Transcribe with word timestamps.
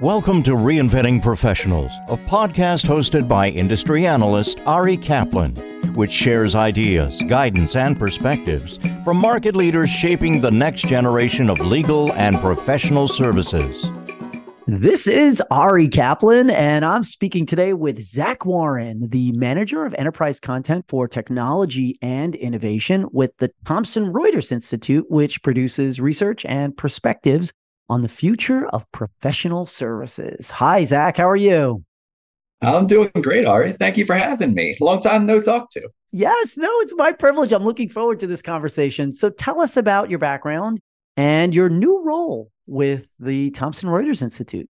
Welcome 0.00 0.42
to 0.42 0.50
Reinventing 0.56 1.22
Professionals, 1.22 1.92
a 2.08 2.16
podcast 2.16 2.84
hosted 2.84 3.28
by 3.28 3.50
industry 3.50 4.08
analyst 4.08 4.58
Ari 4.66 4.96
Kaplan, 4.96 5.54
which 5.94 6.10
shares 6.10 6.56
ideas, 6.56 7.22
guidance, 7.28 7.76
and 7.76 7.96
perspectives 7.96 8.80
from 9.04 9.18
market 9.18 9.54
leaders 9.54 9.88
shaping 9.88 10.40
the 10.40 10.50
next 10.50 10.88
generation 10.88 11.48
of 11.48 11.60
legal 11.60 12.12
and 12.14 12.40
professional 12.40 13.06
services. 13.06 13.88
This 14.66 15.06
is 15.06 15.40
Ari 15.52 15.86
Kaplan, 15.86 16.50
and 16.50 16.84
I'm 16.84 17.04
speaking 17.04 17.46
today 17.46 17.72
with 17.72 18.00
Zach 18.00 18.44
Warren, 18.44 19.10
the 19.10 19.30
manager 19.32 19.86
of 19.86 19.94
enterprise 19.96 20.40
content 20.40 20.86
for 20.88 21.06
technology 21.06 22.00
and 22.02 22.34
innovation 22.34 23.06
with 23.12 23.30
the 23.38 23.52
Thomson 23.64 24.12
Reuters 24.12 24.50
Institute, 24.50 25.08
which 25.08 25.40
produces 25.44 26.00
research 26.00 26.44
and 26.46 26.76
perspectives 26.76 27.52
on 27.88 28.02
the 28.02 28.08
future 28.08 28.66
of 28.68 28.90
professional 28.92 29.64
services. 29.64 30.50
Hi, 30.50 30.84
Zach. 30.84 31.16
How 31.16 31.28
are 31.28 31.36
you? 31.36 31.84
I'm 32.62 32.86
doing 32.86 33.10
great, 33.20 33.46
Ari. 33.46 33.72
Thank 33.72 33.96
you 33.96 34.06
for 34.06 34.14
having 34.14 34.54
me. 34.54 34.76
Long 34.80 35.00
time 35.00 35.26
no 35.26 35.40
talk 35.40 35.68
to. 35.70 35.88
Yes, 36.12 36.56
no, 36.56 36.70
it's 36.80 36.94
my 36.96 37.12
privilege. 37.12 37.52
I'm 37.52 37.64
looking 37.64 37.88
forward 37.88 38.20
to 38.20 38.26
this 38.26 38.42
conversation. 38.42 39.12
So 39.12 39.30
tell 39.30 39.60
us 39.60 39.76
about 39.76 40.08
your 40.08 40.18
background 40.18 40.80
and 41.16 41.54
your 41.54 41.68
new 41.68 42.02
role 42.02 42.50
with 42.66 43.10
the 43.18 43.50
Thomson 43.50 43.88
Reuters 43.88 44.22
Institute. 44.22 44.68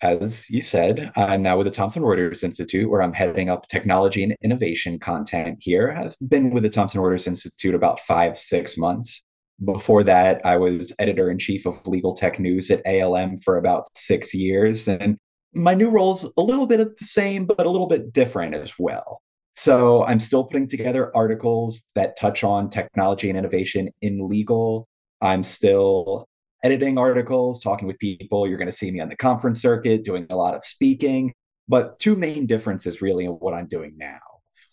As 0.00 0.48
you 0.50 0.62
said, 0.62 1.12
I'm 1.14 1.42
now 1.42 1.56
with 1.56 1.66
the 1.66 1.70
Thomson 1.70 2.02
Reuters 2.02 2.42
Institute, 2.42 2.90
where 2.90 3.02
I'm 3.02 3.12
heading 3.12 3.50
up 3.50 3.68
technology 3.68 4.24
and 4.24 4.34
innovation 4.42 4.98
content 4.98 5.58
here. 5.60 5.96
I've 5.96 6.16
been 6.28 6.50
with 6.50 6.64
the 6.64 6.70
Thomson 6.70 7.00
Reuters 7.00 7.26
Institute 7.28 7.74
about 7.74 8.00
five, 8.00 8.36
six 8.36 8.76
months. 8.76 9.22
Before 9.64 10.02
that, 10.04 10.40
I 10.44 10.56
was 10.56 10.92
editor 10.98 11.30
in 11.30 11.38
chief 11.38 11.66
of 11.66 11.86
legal 11.86 12.14
tech 12.14 12.38
news 12.40 12.70
at 12.70 12.82
ALM 12.86 13.36
for 13.36 13.56
about 13.56 13.84
six 13.96 14.34
years. 14.34 14.88
And 14.88 15.18
my 15.54 15.74
new 15.74 15.90
role's 15.90 16.30
a 16.36 16.42
little 16.42 16.66
bit 16.66 16.80
of 16.80 16.96
the 16.98 17.04
same, 17.04 17.46
but 17.46 17.66
a 17.66 17.70
little 17.70 17.86
bit 17.86 18.12
different 18.12 18.54
as 18.54 18.74
well. 18.78 19.20
So 19.54 20.04
I'm 20.04 20.20
still 20.20 20.44
putting 20.44 20.66
together 20.66 21.14
articles 21.14 21.84
that 21.94 22.16
touch 22.16 22.42
on 22.42 22.70
technology 22.70 23.28
and 23.28 23.38
innovation 23.38 23.90
in 24.00 24.28
legal. 24.28 24.88
I'm 25.20 25.42
still 25.42 26.26
editing 26.64 26.96
articles, 26.96 27.62
talking 27.62 27.86
with 27.86 27.98
people. 27.98 28.48
You're 28.48 28.58
going 28.58 28.66
to 28.66 28.72
see 28.72 28.90
me 28.90 29.00
on 29.00 29.08
the 29.08 29.16
conference 29.16 29.60
circuit, 29.60 30.04
doing 30.04 30.26
a 30.30 30.36
lot 30.36 30.54
of 30.54 30.64
speaking. 30.64 31.32
But 31.68 31.98
two 31.98 32.16
main 32.16 32.46
differences 32.46 33.02
really 33.02 33.24
in 33.24 33.32
what 33.32 33.54
I'm 33.54 33.66
doing 33.66 33.94
now. 33.96 34.18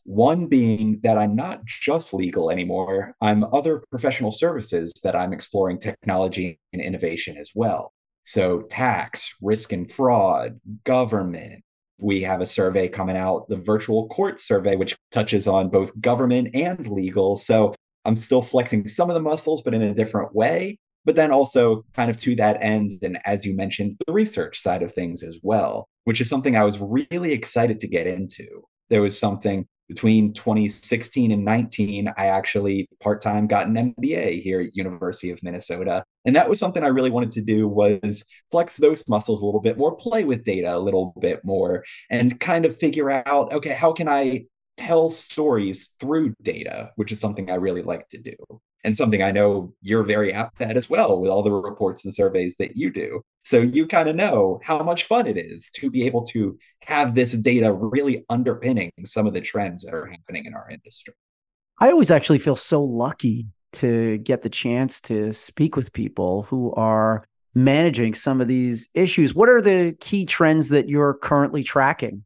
One 0.09 0.47
being 0.47 1.01
that 1.03 1.19
I'm 1.19 1.35
not 1.35 1.63
just 1.65 2.15
legal 2.15 2.49
anymore, 2.49 3.13
I'm 3.21 3.43
other 3.53 3.83
professional 3.91 4.31
services 4.31 4.91
that 5.03 5.15
I'm 5.15 5.33
exploring 5.33 5.77
technology 5.77 6.59
and 6.73 6.81
innovation 6.81 7.37
as 7.37 7.51
well. 7.53 7.93
So, 8.23 8.61
tax, 8.61 9.35
risk 9.39 9.71
and 9.71 9.89
fraud, 9.89 10.59
government. 10.83 11.63
We 11.99 12.21
have 12.21 12.41
a 12.41 12.47
survey 12.47 12.87
coming 12.87 13.17
out, 13.17 13.49
the 13.49 13.57
virtual 13.57 14.07
court 14.07 14.39
survey, 14.39 14.75
which 14.75 14.97
touches 15.11 15.47
on 15.47 15.69
both 15.69 16.01
government 16.01 16.55
and 16.55 16.87
legal. 16.87 17.35
So, 17.35 17.75
I'm 18.03 18.15
still 18.15 18.41
flexing 18.41 18.87
some 18.87 19.11
of 19.11 19.13
the 19.13 19.21
muscles, 19.21 19.61
but 19.61 19.75
in 19.75 19.83
a 19.83 19.93
different 19.93 20.33
way. 20.33 20.79
But 21.05 21.17
then 21.17 21.31
also, 21.31 21.85
kind 21.95 22.09
of 22.09 22.19
to 22.21 22.35
that 22.37 22.57
end, 22.63 22.93
and 23.03 23.19
as 23.25 23.45
you 23.45 23.55
mentioned, 23.55 23.97
the 24.07 24.13
research 24.13 24.59
side 24.59 24.81
of 24.81 24.91
things 24.91 25.21
as 25.21 25.37
well, 25.43 25.87
which 26.05 26.19
is 26.19 26.27
something 26.27 26.55
I 26.55 26.63
was 26.63 26.79
really 26.79 27.31
excited 27.31 27.79
to 27.81 27.87
get 27.87 28.07
into. 28.07 28.47
There 28.89 29.03
was 29.03 29.19
something 29.19 29.67
between 29.89 30.31
2016 30.33 31.31
and 31.31 31.43
19 31.43 32.13
i 32.15 32.27
actually 32.27 32.87
part-time 33.01 33.47
got 33.47 33.67
an 33.67 33.93
mba 33.99 34.41
here 34.41 34.61
at 34.61 34.75
university 34.75 35.31
of 35.31 35.43
minnesota. 35.43 36.03
And 36.25 36.35
that 36.35 36.49
was 36.49 36.59
something 36.59 36.83
i 36.83 36.87
really 36.87 37.09
wanted 37.09 37.31
to 37.31 37.41
do 37.41 37.67
was 37.67 38.23
flex 38.51 38.77
those 38.77 39.03
muscles 39.09 39.41
a 39.41 39.45
little 39.45 39.61
bit 39.61 39.77
more 39.77 39.95
play 39.95 40.23
with 40.23 40.43
data 40.43 40.75
a 40.75 40.79
little 40.79 41.13
bit 41.19 41.43
more 41.43 41.83
and 42.09 42.39
kind 42.39 42.65
of 42.65 42.77
figure 42.77 43.09
out 43.09 43.51
okay 43.51 43.73
how 43.73 43.91
can 43.91 44.07
i 44.07 44.45
tell 44.77 45.09
stories 45.09 45.89
through 45.99 46.33
data 46.41 46.91
which 46.95 47.11
is 47.11 47.19
something 47.19 47.51
i 47.51 47.55
really 47.55 47.81
like 47.81 48.07
to 48.09 48.17
do 48.17 48.35
and 48.83 48.95
something 48.95 49.21
I 49.21 49.31
know 49.31 49.73
you're 49.81 50.03
very 50.03 50.33
apt 50.33 50.61
at 50.61 50.77
as 50.77 50.89
well 50.89 51.19
with 51.19 51.29
all 51.29 51.43
the 51.43 51.51
reports 51.51 52.05
and 52.05 52.13
surveys 52.13 52.57
that 52.57 52.77
you 52.77 52.91
do. 52.91 53.21
So 53.43 53.59
you 53.61 53.87
kind 53.87 54.07
of 54.07 54.15
know 54.15 54.59
how 54.63 54.81
much 54.83 55.03
fun 55.03 55.27
it 55.27 55.37
is 55.37 55.69
to 55.75 55.89
be 55.89 56.05
able 56.05 56.23
to 56.25 56.57
have 56.83 57.15
this 57.15 57.33
data 57.33 57.73
really 57.73 58.25
underpinning 58.29 58.91
some 59.05 59.27
of 59.27 59.33
the 59.33 59.41
trends 59.41 59.83
that 59.83 59.93
are 59.93 60.05
happening 60.05 60.45
in 60.45 60.53
our 60.53 60.69
industry. 60.69 61.13
I 61.79 61.91
always 61.91 62.11
actually 62.11 62.39
feel 62.39 62.55
so 62.55 62.83
lucky 62.83 63.47
to 63.73 64.17
get 64.19 64.41
the 64.41 64.49
chance 64.49 64.99
to 65.01 65.31
speak 65.33 65.75
with 65.75 65.93
people 65.93 66.43
who 66.43 66.73
are 66.73 67.25
managing 67.55 68.13
some 68.13 68.41
of 68.41 68.47
these 68.47 68.89
issues. 68.93 69.35
What 69.35 69.49
are 69.49 69.61
the 69.61 69.95
key 69.99 70.25
trends 70.25 70.69
that 70.69 70.89
you're 70.89 71.13
currently 71.15 71.63
tracking? 71.63 72.23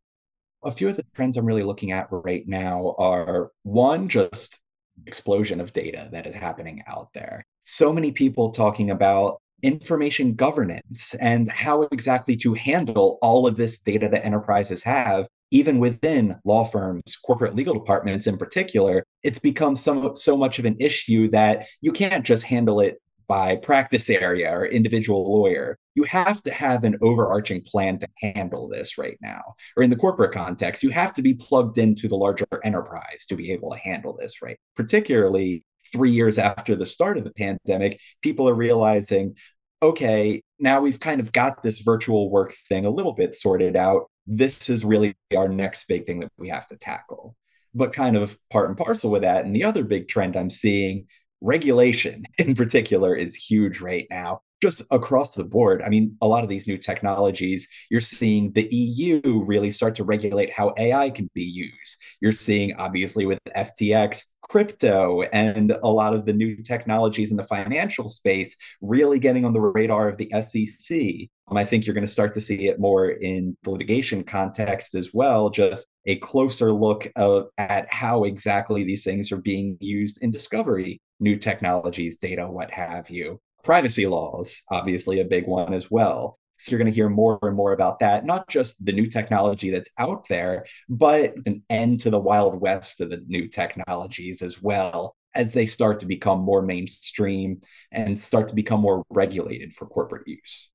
A 0.63 0.71
few 0.71 0.87
of 0.87 0.95
the 0.95 1.05
trends 1.13 1.35
I'm 1.35 1.45
really 1.45 1.63
looking 1.63 1.91
at 1.91 2.07
right 2.09 2.47
now 2.47 2.95
are 2.97 3.51
one, 3.63 4.07
just 4.07 4.59
explosion 5.05 5.59
of 5.59 5.73
data 5.73 6.09
that 6.11 6.25
is 6.25 6.35
happening 6.35 6.83
out 6.87 7.09
there. 7.13 7.43
So 7.63 7.93
many 7.93 8.11
people 8.11 8.51
talking 8.51 8.91
about 8.91 9.41
information 9.61 10.35
governance 10.35 11.15
and 11.15 11.49
how 11.49 11.83
exactly 11.83 12.35
to 12.35 12.53
handle 12.53 13.17
all 13.21 13.47
of 13.47 13.55
this 13.55 13.79
data 13.79 14.09
that 14.09 14.25
enterprises 14.25 14.83
have 14.83 15.25
even 15.51 15.79
within 15.79 16.35
law 16.43 16.65
firms 16.65 17.15
corporate 17.25 17.55
legal 17.55 17.73
departments 17.73 18.27
in 18.27 18.37
particular 18.37 19.05
it's 19.23 19.39
become 19.39 19.75
so, 19.75 20.13
so 20.15 20.35
much 20.35 20.59
of 20.59 20.65
an 20.65 20.75
issue 20.79 21.29
that 21.29 21.65
you 21.79 21.93
can't 21.93 22.25
just 22.25 22.43
handle 22.43 22.81
it 22.81 22.97
by 23.27 23.55
practice 23.55 24.09
area 24.09 24.51
or 24.51 24.65
individual 24.65 25.39
lawyer. 25.39 25.77
You 25.95 26.03
have 26.03 26.41
to 26.43 26.51
have 26.51 26.83
an 26.83 26.97
overarching 27.01 27.61
plan 27.61 27.99
to 27.99 28.07
handle 28.21 28.67
this 28.67 28.97
right 28.97 29.17
now. 29.21 29.55
Or 29.77 29.83
in 29.83 29.89
the 29.89 29.95
corporate 29.95 30.33
context, 30.33 30.83
you 30.83 30.89
have 30.89 31.13
to 31.13 31.21
be 31.21 31.33
plugged 31.33 31.77
into 31.77 32.07
the 32.07 32.15
larger 32.15 32.45
enterprise 32.63 33.25
to 33.29 33.35
be 33.35 33.51
able 33.51 33.71
to 33.71 33.79
handle 33.79 34.17
this, 34.19 34.41
right? 34.41 34.57
Particularly 34.75 35.63
three 35.91 36.11
years 36.11 36.37
after 36.37 36.75
the 36.75 36.85
start 36.85 37.17
of 37.17 37.23
the 37.23 37.33
pandemic, 37.33 37.99
people 38.21 38.49
are 38.49 38.55
realizing, 38.55 39.35
okay, 39.81 40.41
now 40.59 40.81
we've 40.81 40.99
kind 40.99 41.19
of 41.19 41.31
got 41.31 41.61
this 41.61 41.79
virtual 41.79 42.31
work 42.31 42.55
thing 42.67 42.85
a 42.85 42.89
little 42.89 43.13
bit 43.13 43.33
sorted 43.33 43.75
out. 43.75 44.09
This 44.25 44.69
is 44.69 44.85
really 44.85 45.15
our 45.35 45.49
next 45.49 45.87
big 45.87 46.07
thing 46.07 46.21
that 46.21 46.31
we 46.37 46.49
have 46.49 46.65
to 46.67 46.77
tackle. 46.77 47.35
But 47.75 47.91
kind 47.91 48.15
of 48.15 48.37
part 48.51 48.69
and 48.69 48.77
parcel 48.77 49.11
with 49.11 49.23
that, 49.23 49.45
and 49.45 49.55
the 49.55 49.63
other 49.63 49.83
big 49.83 50.07
trend 50.07 50.35
I'm 50.35 50.49
seeing 50.49 51.07
regulation 51.43 52.23
in 52.39 52.55
particular 52.55 53.15
is 53.15 53.35
huge 53.35 53.81
right 53.81 54.07
now 54.09 54.41
just 54.63 54.81
across 54.91 55.35
the 55.35 55.43
board. 55.43 55.81
I 55.81 55.89
mean, 55.89 56.15
a 56.21 56.27
lot 56.27 56.45
of 56.45 56.49
these 56.49 56.67
new 56.67 56.77
technologies, 56.77 57.67
you're 57.89 57.99
seeing 57.99 58.53
the 58.53 58.65
EU 58.73 59.43
really 59.43 59.71
start 59.71 59.93
to 59.95 60.05
regulate 60.05 60.53
how 60.53 60.73
AI 60.77 61.09
can 61.09 61.29
be 61.33 61.43
used. 61.43 62.01
You're 62.21 62.31
seeing, 62.31 62.73
obviously, 62.77 63.25
with 63.25 63.39
FTX, 63.57 64.23
crypto, 64.41 65.23
and 65.23 65.75
a 65.83 65.91
lot 65.91 66.15
of 66.15 66.25
the 66.25 66.31
new 66.31 66.63
technologies 66.63 67.29
in 67.29 67.35
the 67.35 67.43
financial 67.43 68.07
space 68.07 68.55
really 68.79 69.19
getting 69.19 69.43
on 69.43 69.51
the 69.51 69.59
radar 69.59 70.07
of 70.07 70.15
the 70.15 70.31
SEC. 70.41 71.27
Um, 71.49 71.57
I 71.57 71.65
think 71.65 71.85
you're 71.85 71.93
going 71.93 72.07
to 72.07 72.11
start 72.11 72.33
to 72.35 72.41
see 72.41 72.69
it 72.69 72.79
more 72.79 73.09
in 73.09 73.57
the 73.63 73.71
litigation 73.71 74.23
context 74.23 74.95
as 74.95 75.13
well, 75.13 75.49
just 75.49 75.85
a 76.05 76.15
closer 76.19 76.71
look 76.71 77.11
of, 77.17 77.47
at 77.57 77.91
how 77.91 78.23
exactly 78.23 78.85
these 78.85 79.03
things 79.03 79.29
are 79.33 79.37
being 79.41 79.75
used 79.81 80.23
in 80.23 80.31
discovery 80.31 81.01
new 81.23 81.37
technologies, 81.37 82.17
data, 82.17 82.47
what 82.47 82.71
have 82.71 83.09
you. 83.09 83.39
Privacy 83.63 84.05
laws, 84.05 84.61
obviously, 84.69 85.21
a 85.21 85.25
big 85.25 85.47
one 85.47 85.73
as 85.73 85.89
well. 85.89 86.37
So 86.57 86.71
you're 86.71 86.77
going 86.77 86.91
to 86.91 86.95
hear 86.95 87.09
more 87.09 87.39
and 87.41 87.55
more 87.55 87.73
about 87.73 87.99
that, 87.99 88.25
not 88.25 88.47
just 88.47 88.85
the 88.85 88.91
new 88.91 89.07
technology 89.07 89.71
that's 89.71 89.89
out 89.97 90.27
there, 90.27 90.65
but 90.87 91.33
an 91.45 91.63
end 91.69 92.01
to 92.01 92.09
the 92.09 92.19
wild 92.19 92.59
west 92.59 93.01
of 93.01 93.09
the 93.09 93.23
new 93.27 93.47
technologies 93.47 94.41
as 94.41 94.61
well 94.61 95.15
as 95.33 95.53
they 95.53 95.65
start 95.65 95.99
to 96.01 96.05
become 96.05 96.41
more 96.41 96.61
mainstream 96.61 97.61
and 97.91 98.19
start 98.19 98.49
to 98.49 98.55
become 98.55 98.81
more 98.81 99.03
regulated 99.09 99.73
for 99.73 99.87
corporate 99.87 100.27
use 100.27 100.69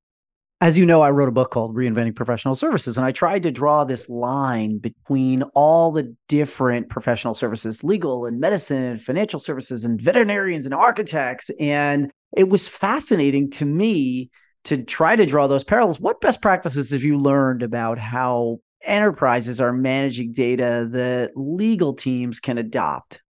as 0.61 0.77
you 0.77 0.85
know, 0.85 1.03
I 1.03 1.11
wrote 1.11 1.29
a 1.29 1.33
book 1.33 1.53
called 1.53 1.77
Reinventing 1.77 2.17
Professional 2.17 2.57
Services, 2.57 2.97
and 2.97 3.07
I 3.07 3.13
tried 3.13 3.45
to 3.45 3.53
draw 3.53 3.85
this 3.85 4.09
line 4.09 4.79
between 4.79 5.43
all 5.55 5.93
the 5.93 6.15
different 6.27 6.89
professional 6.89 7.35
services 7.35 7.85
legal 7.85 8.27
and 8.27 8.41
medicine 8.41 8.83
and 8.83 9.01
financial 9.01 9.39
services 9.39 9.85
and 9.85 10.01
veterinarians 10.01 10.65
and 10.65 10.75
architects. 10.75 11.51
And 11.61 12.11
it 12.37 12.49
was 12.49 12.67
fascinating 12.67 13.51
to 13.53 13.65
me 13.65 14.31
to 14.65 14.83
try 14.83 15.15
to 15.15 15.27
draw 15.27 15.47
those 15.47 15.63
parallels. 15.63 16.01
What 16.01 16.21
best 16.21 16.43
practices 16.43 16.91
have 16.91 17.05
you 17.05 17.17
learned 17.19 17.63
about 17.63 17.99
how 17.99 18.59
enterprises 18.83 19.61
are 19.61 19.73
managing 19.73 20.33
data 20.33 20.89
that 20.91 21.33
legal 21.37 21.95
teams 21.95 22.41
can 22.41 22.59
adopt? 22.59 23.21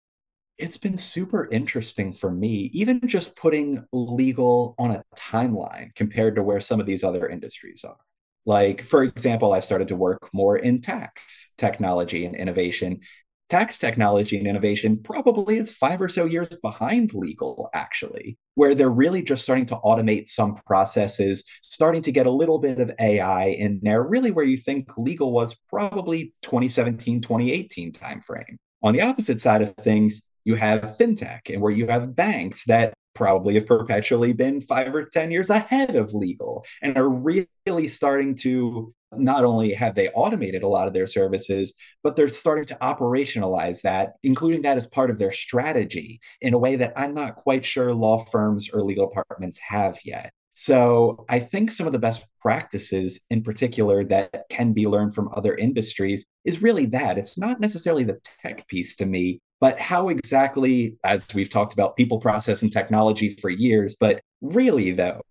It's 0.58 0.76
been 0.76 0.98
super 0.98 1.48
interesting 1.50 2.12
for 2.12 2.30
me, 2.30 2.70
even 2.72 3.00
just 3.06 3.36
putting 3.36 3.84
legal 3.92 4.74
on 4.78 4.90
a 4.90 5.04
timeline 5.16 5.94
compared 5.94 6.36
to 6.36 6.42
where 6.42 6.60
some 6.60 6.80
of 6.80 6.86
these 6.86 7.04
other 7.04 7.28
industries 7.28 7.84
are. 7.84 7.96
Like, 8.44 8.82
for 8.82 9.02
example, 9.02 9.52
I've 9.52 9.64
started 9.64 9.88
to 9.88 9.96
work 9.96 10.30
more 10.32 10.56
in 10.56 10.80
tax 10.80 11.52
technology 11.58 12.24
and 12.24 12.34
innovation. 12.34 13.00
tax 13.48 13.78
technology 13.78 14.36
and 14.36 14.46
innovation 14.46 15.00
probably 15.02 15.56
is 15.56 15.72
five 15.72 16.00
or 16.00 16.08
so 16.08 16.26
years 16.26 16.48
behind 16.62 17.14
legal, 17.14 17.70
actually, 17.72 18.36
where 18.54 18.74
they're 18.74 18.90
really 18.90 19.22
just 19.22 19.42
starting 19.42 19.66
to 19.66 19.76
automate 19.76 20.28
some 20.28 20.54
processes, 20.66 21.44
starting 21.62 22.02
to 22.02 22.12
get 22.12 22.26
a 22.26 22.30
little 22.30 22.58
bit 22.58 22.78
of 22.78 22.92
AI 23.00 23.46
in 23.46 23.80
there, 23.82 24.02
really 24.02 24.30
where 24.30 24.44
you 24.44 24.56
think 24.58 24.90
legal 24.98 25.32
was 25.32 25.56
probably 25.68 26.34
2017, 26.42 27.22
2018 27.22 27.92
timeframe. 27.92 28.56
On 28.82 28.92
the 28.92 29.00
opposite 29.00 29.40
side 29.40 29.62
of 29.62 29.74
things, 29.76 30.22
you 30.48 30.54
have 30.54 30.96
fintech 30.98 31.52
and 31.52 31.60
where 31.60 31.70
you 31.70 31.86
have 31.88 32.16
banks 32.16 32.64
that 32.64 32.94
probably 33.14 33.54
have 33.54 33.66
perpetually 33.66 34.32
been 34.32 34.62
five 34.62 34.94
or 34.94 35.04
10 35.04 35.30
years 35.30 35.50
ahead 35.50 35.94
of 35.94 36.14
legal 36.14 36.64
and 36.80 36.96
are 36.96 37.10
really 37.10 37.86
starting 37.86 38.34
to 38.34 38.94
not 39.12 39.44
only 39.44 39.74
have 39.74 39.94
they 39.94 40.08
automated 40.10 40.62
a 40.62 40.68
lot 40.68 40.86
of 40.86 40.94
their 40.94 41.06
services, 41.06 41.74
but 42.02 42.16
they're 42.16 42.30
starting 42.30 42.64
to 42.64 42.76
operationalize 42.76 43.82
that, 43.82 44.12
including 44.22 44.62
that 44.62 44.78
as 44.78 44.86
part 44.86 45.10
of 45.10 45.18
their 45.18 45.32
strategy 45.32 46.18
in 46.40 46.54
a 46.54 46.58
way 46.58 46.76
that 46.76 46.94
I'm 46.96 47.12
not 47.12 47.36
quite 47.36 47.66
sure 47.66 47.92
law 47.92 48.16
firms 48.16 48.70
or 48.72 48.82
legal 48.82 49.06
departments 49.08 49.58
have 49.58 49.98
yet. 50.02 50.32
So 50.60 51.24
I 51.28 51.38
think 51.38 51.70
some 51.70 51.86
of 51.86 51.92
the 51.92 52.00
best 52.00 52.26
practices 52.40 53.20
in 53.30 53.44
particular 53.44 54.02
that 54.06 54.46
can 54.50 54.72
be 54.72 54.88
learned 54.88 55.14
from 55.14 55.30
other 55.32 55.54
industries 55.54 56.26
is 56.44 56.60
really 56.60 56.84
that. 56.86 57.16
It's 57.16 57.38
not 57.38 57.60
necessarily 57.60 58.02
the 58.02 58.18
tech 58.42 58.66
piece 58.66 58.96
to 58.96 59.06
me, 59.06 59.38
but 59.60 59.78
how 59.78 60.08
exactly, 60.08 60.96
as 61.04 61.32
we've 61.32 61.48
talked 61.48 61.74
about 61.74 61.94
people, 61.94 62.18
process, 62.18 62.60
and 62.60 62.72
technology 62.72 63.36
for 63.40 63.50
years, 63.50 63.94
but 63.94 64.20
really 64.40 64.90
though, 64.90 65.22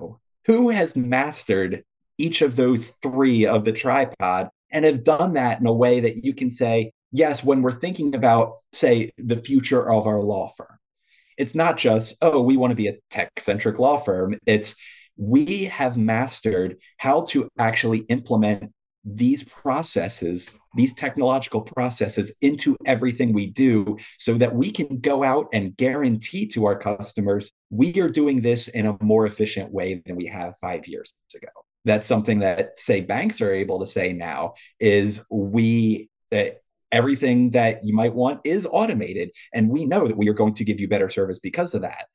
who 0.45 0.69
has 0.69 0.95
mastered 0.95 1.83
each 2.18 2.41
of 2.41 2.56
those 2.56 2.94
three 3.03 3.45
of 3.45 3.65
the 3.65 3.73
tripod 3.73 4.47
and 4.71 4.85
have 4.85 5.03
done 5.03 5.33
that 5.33 5.59
in 5.59 5.68
a 5.68 5.73
way 5.73 6.00
that 6.00 6.23
you 6.23 6.33
can 6.33 6.50
say, 6.50 6.94
yes, 7.12 7.44
when 7.44 7.62
we're 7.62 7.77
thinking 7.77 8.15
about, 8.15 8.53
say, 8.71 9.12
the 9.18 9.35
future 9.35 9.91
of 9.91 10.07
our 10.07 10.21
law 10.21 10.47
firm, 10.56 10.80
it's 11.38 11.53
not 11.53 11.77
just, 11.77 12.15
oh, 12.21 12.41
we 12.41 12.56
want 12.56 12.71
to 12.71 12.77
be 12.77 12.88
a 12.88 12.95
tech 13.09 13.30
centric 13.39 13.77
law 13.77 13.97
firm. 13.97 14.39
It's 14.45 14.73
we 15.17 15.65
have 15.65 15.97
mastered 15.97 16.77
how 16.97 17.21
to 17.25 17.49
actually 17.57 17.99
implement 18.09 18.71
these 19.09 19.43
processes, 19.43 20.57
these 20.75 20.93
technological 20.93 21.61
processes 21.61 22.33
into 22.41 22.75
everything 22.85 23.31
we 23.31 23.49
do 23.49 23.97
so 24.17 24.33
that 24.33 24.53
we 24.53 24.69
can 24.69 24.99
go 24.99 25.23
out 25.23 25.47
and 25.53 25.77
guarantee 25.77 26.45
to 26.45 26.65
our 26.65 26.77
customers 26.77 27.51
we 27.69 27.99
are 27.99 28.09
doing 28.09 28.41
this 28.41 28.67
in 28.67 28.85
a 28.85 28.97
more 29.01 29.25
efficient 29.25 29.71
way 29.71 30.01
than 30.05 30.15
we 30.15 30.25
have 30.25 30.57
five 30.59 30.87
years 30.87 31.13
ago. 31.35 31.49
That's 31.85 32.07
something 32.07 32.39
that 32.39 32.77
say 32.77 33.01
banks 33.01 33.41
are 33.41 33.51
able 33.51 33.79
to 33.79 33.85
say 33.85 34.13
now 34.13 34.53
is 34.79 35.25
we 35.29 36.09
uh, 36.31 36.45
everything 36.91 37.51
that 37.51 37.83
you 37.83 37.93
might 37.93 38.13
want 38.13 38.41
is 38.43 38.67
automated 38.69 39.29
and 39.53 39.69
we 39.69 39.85
know 39.85 40.07
that 40.07 40.17
we 40.17 40.29
are 40.29 40.33
going 40.33 40.53
to 40.53 40.63
give 40.63 40.79
you 40.79 40.87
better 40.87 41.09
service 41.09 41.39
because 41.39 41.73
of 41.73 41.81
that 41.81 42.05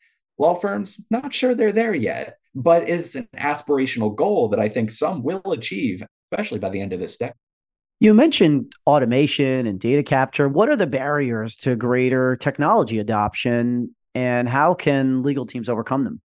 law 0.43 0.55
firms 0.55 1.01
not 1.11 1.33
sure 1.33 1.55
they're 1.55 1.73
there 1.73 1.95
yet 1.95 2.39
but 2.55 2.89
it's 2.89 3.15
an 3.15 3.29
aspirational 3.37 4.15
goal 4.15 4.49
that 4.49 4.61
i 4.61 4.69
think 4.69 4.91
some 4.91 5.23
will 5.23 5.53
achieve 5.53 6.03
especially 6.33 6.59
by 6.59 6.71
the 6.71 6.81
end 6.81 6.93
of 6.93 7.01
this 7.01 7.17
decade. 7.17 7.35
You 8.01 8.15
mentioned 8.15 8.73
automation 8.87 9.67
and 9.67 9.79
data 9.79 10.03
capture. 10.03 10.49
What 10.49 10.69
are 10.69 10.77
the 10.77 10.87
barriers 10.87 11.57
to 11.59 11.77
greater 11.77 12.37
technology 12.37 12.99
adoption 12.99 13.95
and 14.15 14.49
how 14.49 14.75
can 14.75 15.23
legal 15.23 15.47
teams 15.47 15.69
overcome 15.69 16.05
them? 16.05 16.21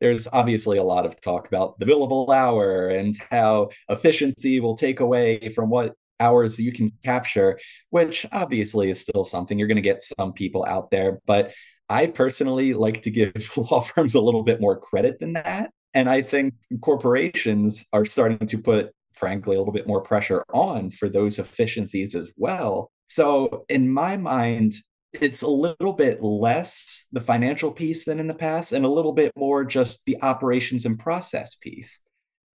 There's 0.00 0.26
obviously 0.32 0.76
a 0.76 0.82
lot 0.82 1.06
of 1.06 1.20
talk 1.20 1.46
about 1.46 1.78
the 1.78 1.86
billable 1.86 2.34
hour 2.34 2.88
and 2.88 3.16
how 3.30 3.70
efficiency 3.88 4.58
will 4.58 4.76
take 4.76 4.98
away 4.98 5.50
from 5.50 5.70
what 5.70 5.94
hours 6.18 6.58
you 6.58 6.72
can 6.72 6.90
capture, 7.04 7.60
which 7.90 8.26
obviously 8.32 8.90
is 8.90 9.00
still 9.00 9.24
something. 9.24 9.58
You're 9.58 9.68
going 9.68 9.76
to 9.76 9.82
get 9.82 10.02
some 10.02 10.32
people 10.32 10.64
out 10.66 10.90
there. 10.90 11.20
But 11.26 11.52
I 11.88 12.06
personally 12.06 12.72
like 12.72 13.02
to 13.02 13.10
give 13.10 13.52
law 13.56 13.80
firms 13.80 14.14
a 14.14 14.20
little 14.20 14.42
bit 14.42 14.60
more 14.60 14.78
credit 14.78 15.20
than 15.20 15.34
that. 15.34 15.70
And 15.92 16.08
I 16.08 16.22
think 16.22 16.54
corporations 16.80 17.86
are 17.92 18.04
starting 18.04 18.46
to 18.48 18.58
put, 18.58 18.90
frankly, 19.12 19.54
a 19.54 19.58
little 19.58 19.72
bit 19.72 19.86
more 19.86 20.02
pressure 20.02 20.44
on 20.52 20.90
for 20.90 21.08
those 21.08 21.38
efficiencies 21.38 22.14
as 22.14 22.28
well. 22.36 22.90
So, 23.06 23.64
in 23.68 23.90
my 23.90 24.16
mind, 24.16 24.74
it's 25.12 25.42
a 25.42 25.48
little 25.48 25.92
bit 25.92 26.22
less 26.22 27.06
the 27.12 27.20
financial 27.20 27.70
piece 27.70 28.04
than 28.04 28.18
in 28.18 28.26
the 28.26 28.34
past 28.34 28.72
and 28.72 28.84
a 28.84 28.88
little 28.88 29.12
bit 29.12 29.30
more 29.36 29.64
just 29.64 30.04
the 30.06 30.20
operations 30.22 30.84
and 30.84 30.98
process 30.98 31.54
piece. 31.54 32.00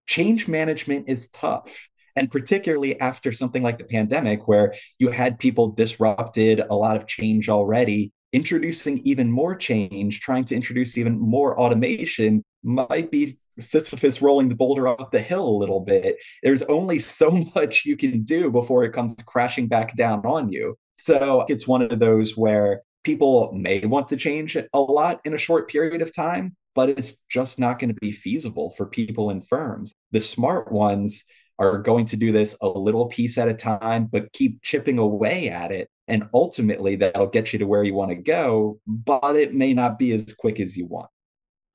Change 0.07 0.47
management 0.47 1.07
is 1.07 1.29
tough. 1.29 1.87
And 2.15 2.29
particularly 2.29 2.99
after 2.99 3.31
something 3.31 3.63
like 3.63 3.77
the 3.77 3.85
pandemic, 3.85 4.47
where 4.47 4.73
you 4.97 5.11
had 5.11 5.39
people 5.39 5.69
disrupted, 5.69 6.61
a 6.69 6.75
lot 6.75 6.97
of 6.97 7.07
change 7.07 7.47
already, 7.47 8.11
introducing 8.31 8.99
even 8.99 9.31
more 9.31 9.55
change, 9.55 10.19
trying 10.19 10.45
to 10.45 10.55
introduce 10.55 10.97
even 10.97 11.19
more 11.19 11.59
automation 11.59 12.43
might 12.63 13.11
be 13.11 13.37
Sisyphus 13.59 14.21
rolling 14.21 14.49
the 14.49 14.55
boulder 14.55 14.87
up 14.87 15.11
the 15.11 15.21
hill 15.21 15.47
a 15.47 15.57
little 15.57 15.79
bit. 15.79 16.17
There's 16.43 16.63
only 16.63 16.99
so 16.99 17.31
much 17.55 17.85
you 17.85 17.97
can 17.97 18.23
do 18.23 18.51
before 18.51 18.83
it 18.83 18.93
comes 18.93 19.15
crashing 19.25 19.67
back 19.67 19.95
down 19.95 20.25
on 20.25 20.51
you. 20.51 20.77
So 20.97 21.45
it's 21.47 21.67
one 21.67 21.81
of 21.81 21.99
those 21.99 22.37
where 22.37 22.81
people 23.03 23.51
may 23.53 23.85
want 23.85 24.09
to 24.09 24.17
change 24.17 24.55
a 24.55 24.79
lot 24.79 25.21
in 25.23 25.33
a 25.33 25.37
short 25.37 25.69
period 25.69 26.01
of 26.01 26.13
time, 26.13 26.55
but 26.75 26.89
it's 26.89 27.13
just 27.29 27.59
not 27.59 27.79
going 27.79 27.89
to 27.93 27.99
be 28.01 28.11
feasible 28.11 28.71
for 28.71 28.85
people 28.85 29.29
and 29.29 29.45
firms. 29.47 29.93
The 30.11 30.21
smart 30.21 30.71
ones 30.71 31.23
are 31.59 31.77
going 31.77 32.05
to 32.07 32.15
do 32.15 32.31
this 32.31 32.55
a 32.61 32.67
little 32.67 33.07
piece 33.07 33.37
at 33.37 33.47
a 33.47 33.53
time, 33.53 34.05
but 34.05 34.31
keep 34.33 34.61
chipping 34.63 34.97
away 34.97 35.49
at 35.49 35.71
it. 35.71 35.89
And 36.07 36.27
ultimately, 36.33 36.95
that'll 36.95 37.27
get 37.27 37.53
you 37.53 37.59
to 37.59 37.67
where 37.67 37.83
you 37.83 37.93
want 37.93 38.09
to 38.09 38.15
go, 38.15 38.79
but 38.87 39.35
it 39.35 39.53
may 39.53 39.73
not 39.73 39.99
be 39.99 40.11
as 40.11 40.33
quick 40.33 40.59
as 40.59 40.75
you 40.75 40.87
want. 40.87 41.09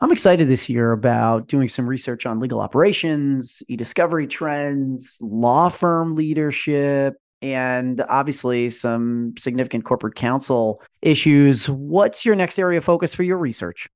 I'm 0.01 0.11
excited 0.11 0.49
this 0.49 0.69
year 0.69 0.93
about 0.93 1.47
doing 1.47 1.69
some 1.69 1.87
research 1.87 2.27
on 2.27 2.41
legal 2.41 2.61
operations, 2.61 3.63
e 3.69 3.77
discovery 3.77 4.27
trends, 4.27 5.19
law 5.21 5.69
firm 5.69 6.15
leadership, 6.17 7.15
and 7.41 8.01
obviously 8.09 8.71
some 8.71 9.35
significant 9.39 9.85
corporate 9.85 10.15
counsel 10.15 10.83
issues. 11.03 11.69
What's 11.69 12.25
your 12.25 12.35
next 12.35 12.59
area 12.59 12.79
of 12.79 12.85
focus 12.85 13.15
for 13.15 13.23
your 13.23 13.39
research? 13.39 13.89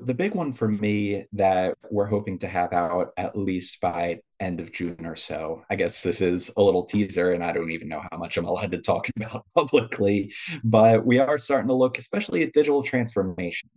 The 0.00 0.14
big 0.14 0.34
one 0.34 0.52
for 0.52 0.68
me 0.68 1.26
that 1.32 1.76
we're 1.90 2.06
hoping 2.06 2.38
to 2.38 2.48
have 2.48 2.72
out 2.72 3.12
at 3.16 3.36
least 3.36 3.80
by 3.80 4.20
end 4.40 4.60
of 4.60 4.72
June 4.72 5.04
or 5.04 5.16
so. 5.16 5.62
I 5.68 5.76
guess 5.76 6.02
this 6.02 6.20
is 6.20 6.50
a 6.56 6.62
little 6.62 6.84
teaser, 6.84 7.32
and 7.32 7.44
I 7.44 7.52
don't 7.52 7.70
even 7.70 7.88
know 7.88 8.02
how 8.10 8.18
much 8.18 8.36
I'm 8.36 8.46
allowed 8.46 8.72
to 8.72 8.80
talk 8.80 9.08
about 9.16 9.44
publicly, 9.54 10.32
but 10.64 11.04
we 11.04 11.18
are 11.18 11.38
starting 11.38 11.68
to 11.68 11.74
look, 11.74 11.98
especially 11.98 12.42
at 12.42 12.52
digital 12.52 12.82
transformation. 12.82 13.68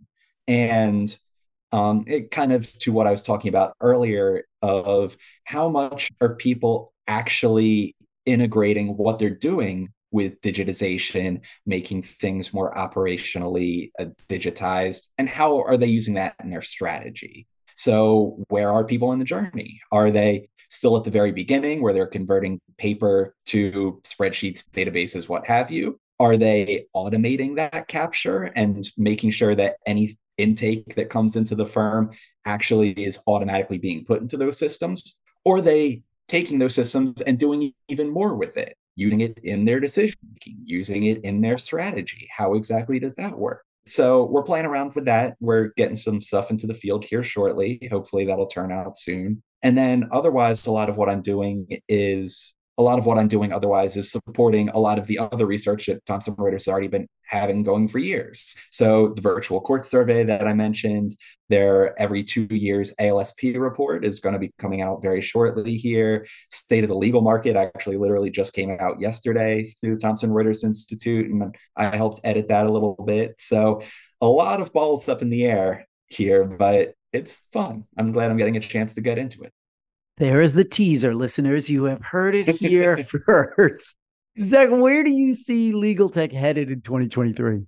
And 0.48 1.14
um, 1.72 2.04
it 2.06 2.30
kind 2.30 2.52
of 2.52 2.76
to 2.80 2.92
what 2.92 3.06
I 3.06 3.10
was 3.10 3.22
talking 3.22 3.48
about 3.48 3.74
earlier 3.80 4.44
of 4.62 5.16
how 5.44 5.68
much 5.68 6.10
are 6.20 6.36
people 6.36 6.92
actually 7.06 7.96
integrating 8.26 8.96
what 8.96 9.18
they're 9.18 9.30
doing 9.30 9.92
with 10.14 10.40
digitization, 10.40 11.40
making 11.66 12.02
things 12.02 12.54
more 12.54 12.72
operationally 12.74 13.90
uh, 13.98 14.04
digitized, 14.28 15.08
and 15.18 15.28
how 15.28 15.60
are 15.62 15.76
they 15.76 15.88
using 15.88 16.14
that 16.14 16.36
in 16.42 16.50
their 16.50 16.62
strategy? 16.62 17.48
So, 17.74 18.44
where 18.48 18.70
are 18.70 18.84
people 18.84 19.10
in 19.12 19.18
the 19.18 19.24
journey? 19.24 19.80
Are 19.90 20.12
they 20.12 20.48
still 20.70 20.96
at 20.96 21.02
the 21.02 21.10
very 21.10 21.32
beginning 21.32 21.82
where 21.82 21.92
they're 21.92 22.06
converting 22.06 22.60
paper 22.78 23.34
to 23.46 24.00
spreadsheets, 24.04 24.64
databases, 24.72 25.28
what 25.28 25.46
have 25.48 25.72
you? 25.72 25.98
Are 26.20 26.36
they 26.36 26.86
automating 26.94 27.56
that 27.56 27.88
capture 27.88 28.44
and 28.44 28.88
making 28.96 29.32
sure 29.32 29.56
that 29.56 29.76
any 29.84 30.16
intake 30.38 30.94
that 30.94 31.10
comes 31.10 31.34
into 31.34 31.56
the 31.56 31.66
firm 31.66 32.12
actually 32.44 32.92
is 32.92 33.18
automatically 33.26 33.78
being 33.78 34.04
put 34.04 34.20
into 34.20 34.36
those 34.36 34.58
systems? 34.58 35.16
Or 35.44 35.56
are 35.56 35.60
they 35.60 36.04
taking 36.28 36.58
those 36.58 36.74
systems 36.74 37.20
and 37.22 37.38
doing 37.38 37.72
even 37.88 38.10
more 38.10 38.34
with 38.34 38.56
it, 38.56 38.76
using 38.96 39.20
it 39.20 39.38
in 39.42 39.64
their 39.64 39.80
decision 39.80 40.18
making, 40.32 40.58
using 40.64 41.04
it 41.04 41.20
in 41.22 41.40
their 41.40 41.58
strategy. 41.58 42.28
How 42.36 42.54
exactly 42.54 42.98
does 42.98 43.14
that 43.16 43.38
work? 43.38 43.64
So 43.86 44.24
we're 44.24 44.42
playing 44.42 44.66
around 44.66 44.94
with 44.94 45.04
that. 45.04 45.36
We're 45.40 45.72
getting 45.76 45.96
some 45.96 46.20
stuff 46.22 46.50
into 46.50 46.66
the 46.66 46.74
field 46.74 47.04
here 47.04 47.22
shortly. 47.22 47.86
Hopefully 47.90 48.24
that'll 48.24 48.46
turn 48.46 48.72
out 48.72 48.96
soon. 48.96 49.42
And 49.62 49.76
then 49.76 50.08
otherwise, 50.10 50.66
a 50.66 50.72
lot 50.72 50.88
of 50.88 50.96
what 50.96 51.08
I'm 51.08 51.22
doing 51.22 51.66
is 51.88 52.54
a 52.76 52.82
lot 52.82 52.98
of 52.98 53.06
what 53.06 53.18
I'm 53.18 53.28
doing 53.28 53.52
otherwise 53.52 53.96
is 53.96 54.10
supporting 54.10 54.68
a 54.70 54.80
lot 54.80 54.98
of 54.98 55.06
the 55.06 55.18
other 55.18 55.46
research 55.46 55.86
that 55.86 56.04
Thomson 56.06 56.34
Reuters 56.34 56.52
has 56.52 56.68
already 56.68 56.88
been 56.88 57.06
having 57.22 57.62
going 57.62 57.88
for 57.88 57.98
years. 57.98 58.56
So 58.70 59.12
the 59.14 59.22
virtual 59.22 59.60
court 59.60 59.86
survey 59.86 60.24
that 60.24 60.46
I 60.46 60.54
mentioned, 60.54 61.14
their 61.48 61.98
every 62.00 62.24
two 62.24 62.46
years 62.50 62.92
ALSP 63.00 63.58
report 63.60 64.04
is 64.04 64.20
going 64.20 64.32
to 64.32 64.38
be 64.38 64.52
coming 64.58 64.82
out 64.82 65.02
very 65.02 65.20
shortly 65.20 65.76
here. 65.76 66.26
State 66.50 66.84
of 66.84 66.88
the 66.88 66.96
legal 66.96 67.20
market 67.20 67.56
actually 67.56 67.96
literally 67.96 68.30
just 68.30 68.52
came 68.52 68.76
out 68.80 69.00
yesterday 69.00 69.72
through 69.80 69.98
Thomson 69.98 70.30
Reuters 70.30 70.64
Institute, 70.64 71.30
and 71.30 71.54
I 71.76 71.94
helped 71.94 72.20
edit 72.24 72.48
that 72.48 72.66
a 72.66 72.72
little 72.72 72.96
bit. 73.06 73.34
So 73.38 73.82
a 74.20 74.26
lot 74.26 74.60
of 74.60 74.72
balls 74.72 75.08
up 75.08 75.22
in 75.22 75.30
the 75.30 75.44
air 75.44 75.86
here, 76.08 76.44
but 76.44 76.94
it's 77.12 77.42
fun. 77.52 77.84
I'm 77.96 78.12
glad 78.12 78.30
I'm 78.30 78.36
getting 78.36 78.56
a 78.56 78.60
chance 78.60 78.94
to 78.94 79.00
get 79.00 79.18
into 79.18 79.42
it. 79.42 79.52
There 80.16 80.40
is 80.40 80.54
the 80.54 80.64
teaser, 80.64 81.14
listeners. 81.14 81.68
You 81.68 81.84
have 81.84 82.02
heard 82.02 82.34
it 82.34 82.48
here 82.48 82.96
first. 83.26 83.96
Zach, 84.42 84.68
where 84.70 85.02
do 85.02 85.10
you 85.10 85.34
see 85.34 85.72
legal 85.72 86.08
tech 86.08 86.32
headed 86.32 86.70
in 86.70 86.80
2023? 86.82 87.62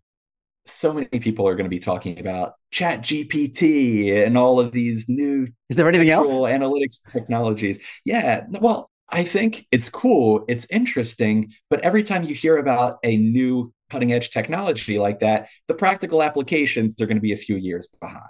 So 0.65 0.93
many 0.93 1.07
people 1.07 1.47
are 1.47 1.55
going 1.55 1.65
to 1.65 1.71
be 1.71 1.79
talking 1.79 2.19
about 2.19 2.55
Chat 2.71 3.03
GPT 3.03 4.25
and 4.25 4.37
all 4.37 4.59
of 4.61 4.73
these 4.73 5.09
new. 5.09 5.49
Is 5.69 5.77
there 5.77 5.89
anything 5.89 6.11
else? 6.11 6.33
Analytics 6.33 7.03
technologies. 7.09 7.79
Yeah. 8.05 8.47
Well, 8.49 8.91
I 9.09 9.25
think 9.25 9.67
it's 9.71 9.89
cool, 9.89 10.45
it's 10.49 10.67
interesting, 10.71 11.53
but 11.71 11.81
every 11.83 12.03
time 12.03 12.25
you 12.25 12.35
hear 12.35 12.57
about 12.57 12.99
a 13.05 13.17
new 13.17 13.73
cutting 13.89 14.13
edge 14.13 14.31
technology 14.31 14.99
like 14.99 15.21
that, 15.21 15.49
the 15.69 15.75
practical 15.75 16.23
applications 16.23 17.01
are 17.01 17.07
going 17.07 17.17
to 17.17 17.23
be 17.23 17.33
a 17.33 17.37
few 17.37 17.57
years 17.57 17.89
behind. 18.01 18.23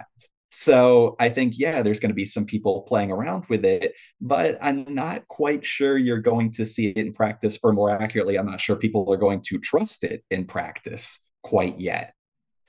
So 0.49 1.15
I 1.19 1.29
think, 1.29 1.55
yeah, 1.57 1.81
there's 1.81 1.99
going 1.99 2.09
to 2.09 2.15
be 2.15 2.25
some 2.25 2.45
people 2.45 2.83
playing 2.83 3.11
around 3.11 3.45
with 3.49 3.65
it, 3.65 3.93
but 4.21 4.57
I'm 4.61 4.85
not 4.93 5.27
quite 5.27 5.65
sure 5.65 5.97
you're 5.97 6.21
going 6.21 6.51
to 6.53 6.65
see 6.65 6.87
it 6.89 6.97
in 6.97 7.13
practice, 7.13 7.59
or 7.63 7.73
more 7.73 7.91
accurately, 7.91 8.37
I'm 8.37 8.45
not 8.45 8.61
sure 8.61 8.75
people 8.75 9.11
are 9.11 9.17
going 9.17 9.41
to 9.47 9.59
trust 9.59 10.03
it 10.03 10.23
in 10.31 10.45
practice 10.45 11.19
quite 11.43 11.79
yet. 11.79 12.13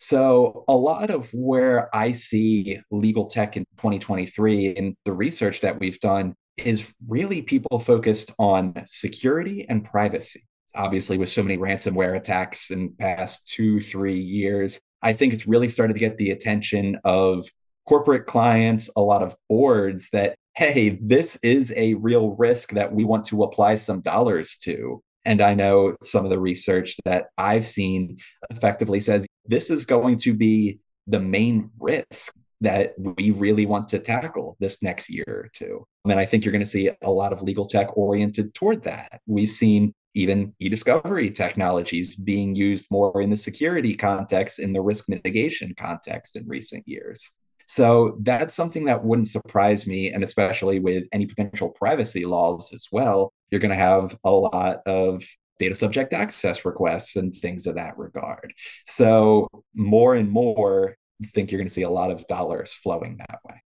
So, 0.00 0.64
a 0.68 0.76
lot 0.76 1.10
of 1.10 1.28
where 1.32 1.94
I 1.94 2.12
see 2.12 2.80
legal 2.90 3.26
tech 3.26 3.56
in 3.56 3.64
2023 3.78 4.76
and 4.76 4.94
the 5.04 5.12
research 5.12 5.60
that 5.62 5.80
we've 5.80 5.98
done 5.98 6.34
is 6.56 6.92
really 7.08 7.42
people 7.42 7.78
focused 7.78 8.32
on 8.38 8.74
security 8.86 9.66
and 9.68 9.84
privacy. 9.84 10.42
Obviously, 10.76 11.18
with 11.18 11.30
so 11.30 11.42
many 11.42 11.58
ransomware 11.58 12.16
attacks 12.16 12.70
in 12.70 12.94
past 12.94 13.48
two, 13.48 13.80
three 13.80 14.20
years, 14.20 14.80
I 15.02 15.12
think 15.12 15.32
it's 15.32 15.46
really 15.46 15.68
started 15.68 15.94
to 15.94 16.00
get 16.00 16.16
the 16.16 16.30
attention 16.30 16.98
of 17.04 17.48
corporate 17.88 18.26
clients, 18.26 18.90
a 18.96 19.00
lot 19.00 19.22
of 19.22 19.34
boards 19.48 20.10
that, 20.10 20.36
hey, 20.56 20.98
this 21.00 21.38
is 21.42 21.72
a 21.74 21.94
real 21.94 22.36
risk 22.36 22.72
that 22.72 22.92
we 22.92 23.02
want 23.02 23.24
to 23.24 23.42
apply 23.42 23.76
some 23.76 24.02
dollars 24.02 24.58
to. 24.58 25.02
And 25.24 25.40
I 25.40 25.54
know 25.54 25.94
some 26.02 26.24
of 26.24 26.30
the 26.30 26.38
research 26.38 26.96
that 27.06 27.28
I've 27.38 27.66
seen 27.66 28.18
effectively 28.50 29.00
says 29.00 29.26
this 29.46 29.70
is 29.70 29.86
going 29.86 30.18
to 30.18 30.34
be 30.34 30.80
the 31.06 31.18
main 31.18 31.70
risk 31.80 32.34
that 32.60 32.92
we 32.98 33.30
really 33.30 33.64
want 33.64 33.88
to 33.88 33.98
tackle 33.98 34.58
this 34.60 34.82
next 34.82 35.08
year 35.08 35.24
or 35.26 35.48
two. 35.54 35.86
And 36.04 36.20
I 36.20 36.26
think 36.26 36.44
you're 36.44 36.52
going 36.52 36.60
to 36.60 36.70
see 36.70 36.90
a 37.00 37.10
lot 37.10 37.32
of 37.32 37.40
legal 37.40 37.64
tech 37.64 37.96
oriented 37.96 38.52
toward 38.52 38.82
that. 38.82 39.22
We've 39.26 39.48
seen 39.48 39.94
even 40.14 40.52
e-discovery 40.58 41.30
technologies 41.30 42.16
being 42.16 42.54
used 42.54 42.86
more 42.90 43.22
in 43.22 43.30
the 43.30 43.36
security 43.36 43.96
context, 43.96 44.58
in 44.58 44.74
the 44.74 44.82
risk 44.82 45.08
mitigation 45.08 45.74
context 45.78 46.36
in 46.36 46.46
recent 46.46 46.86
years. 46.86 47.30
So 47.68 48.16
that's 48.22 48.54
something 48.54 48.86
that 48.86 49.04
wouldn't 49.04 49.28
surprise 49.28 49.86
me. 49.86 50.10
And 50.10 50.24
especially 50.24 50.80
with 50.80 51.04
any 51.12 51.26
potential 51.26 51.68
privacy 51.68 52.24
laws 52.24 52.72
as 52.72 52.88
well, 52.90 53.30
you're 53.50 53.60
going 53.60 53.70
to 53.70 53.76
have 53.76 54.16
a 54.24 54.30
lot 54.30 54.78
of 54.86 55.22
data 55.58 55.76
subject 55.76 56.14
access 56.14 56.64
requests 56.64 57.16
and 57.16 57.36
things 57.36 57.66
of 57.66 57.74
that 57.74 57.98
regard. 57.98 58.54
So 58.86 59.48
more 59.74 60.14
and 60.14 60.30
more, 60.30 60.96
I 61.22 61.26
think 61.26 61.50
you're 61.50 61.58
going 61.58 61.68
to 61.68 61.74
see 61.74 61.82
a 61.82 61.90
lot 61.90 62.10
of 62.10 62.26
dollars 62.26 62.72
flowing 62.72 63.18
that 63.18 63.40
way. 63.44 63.62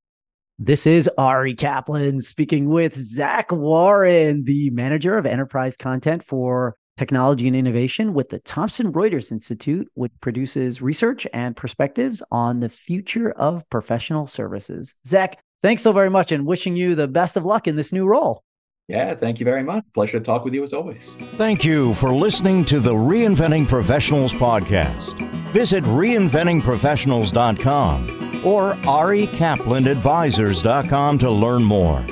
This 0.58 0.86
is 0.86 1.08
Ari 1.16 1.54
Kaplan 1.54 2.20
speaking 2.20 2.68
with 2.68 2.94
Zach 2.94 3.52
Warren, 3.52 4.44
the 4.44 4.70
manager 4.70 5.16
of 5.16 5.26
enterprise 5.26 5.76
content 5.76 6.24
for 6.24 6.76
technology 6.96 7.46
and 7.46 7.56
innovation 7.56 8.14
with 8.14 8.28
the 8.28 8.38
Thomson 8.40 8.92
Reuters 8.92 9.32
Institute, 9.32 9.88
which 9.94 10.12
produces 10.20 10.82
research 10.82 11.26
and 11.32 11.56
perspectives 11.56 12.22
on 12.30 12.60
the 12.60 12.68
future 12.68 13.30
of 13.32 13.68
professional 13.70 14.26
services. 14.26 14.94
Zach, 15.06 15.38
thanks 15.62 15.82
so 15.82 15.92
very 15.92 16.10
much 16.10 16.32
and 16.32 16.46
wishing 16.46 16.76
you 16.76 16.94
the 16.94 17.08
best 17.08 17.36
of 17.36 17.44
luck 17.44 17.66
in 17.66 17.76
this 17.76 17.92
new 17.92 18.06
role. 18.06 18.42
Yeah, 18.88 19.14
thank 19.14 19.38
you 19.40 19.44
very 19.44 19.62
much. 19.62 19.84
Pleasure 19.94 20.18
to 20.18 20.24
talk 20.24 20.44
with 20.44 20.52
you 20.54 20.64
as 20.64 20.74
always. 20.74 21.16
Thank 21.36 21.64
you 21.64 21.94
for 21.94 22.12
listening 22.12 22.64
to 22.66 22.78
the 22.80 22.92
Reinventing 22.92 23.68
Professionals 23.68 24.34
podcast. 24.34 25.16
Visit 25.52 25.84
reinventingprofessionals.com 25.84 28.44
or 28.44 28.74
arikaplanadvisors.com 28.74 31.18
to 31.18 31.30
learn 31.30 31.62
more. 31.62 32.04